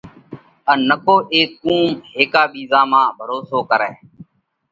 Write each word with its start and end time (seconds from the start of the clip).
ان 0.71 0.79
نڪو 0.89 1.15
اي 1.33 1.41
قُوم 1.61 1.87
هيڪا 2.15 2.43
ٻِيزا 2.51 2.81
مانه 2.91 3.13
ڀروسو 3.17 3.59
ڪرئه۔ 3.69 3.91